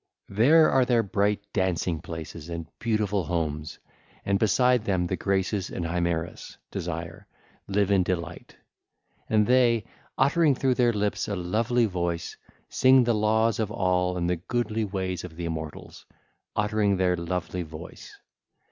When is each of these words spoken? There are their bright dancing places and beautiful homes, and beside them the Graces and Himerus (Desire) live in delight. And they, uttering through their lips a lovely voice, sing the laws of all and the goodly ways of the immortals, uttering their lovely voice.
There 0.29 0.67
are 0.71 0.83
their 0.83 1.03
bright 1.03 1.43
dancing 1.53 2.01
places 2.01 2.49
and 2.49 2.65
beautiful 2.79 3.25
homes, 3.25 3.77
and 4.25 4.39
beside 4.39 4.83
them 4.83 5.05
the 5.05 5.15
Graces 5.15 5.69
and 5.69 5.85
Himerus 5.85 6.57
(Desire) 6.71 7.27
live 7.67 7.91
in 7.91 8.01
delight. 8.01 8.57
And 9.29 9.45
they, 9.45 9.85
uttering 10.17 10.55
through 10.55 10.73
their 10.73 10.91
lips 10.91 11.27
a 11.27 11.35
lovely 11.35 11.85
voice, 11.85 12.35
sing 12.67 13.03
the 13.03 13.13
laws 13.13 13.59
of 13.59 13.69
all 13.69 14.17
and 14.17 14.27
the 14.27 14.37
goodly 14.37 14.85
ways 14.85 15.23
of 15.23 15.35
the 15.35 15.45
immortals, 15.45 16.07
uttering 16.55 16.97
their 16.97 17.15
lovely 17.15 17.61
voice. 17.61 18.17